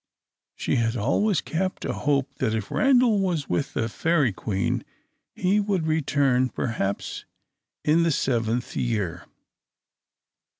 [0.55, 4.83] She had always kept a hope that if Randal was with the Fairy Queen
[5.35, 7.25] he would return perhaps
[7.85, 9.27] in the seventh year.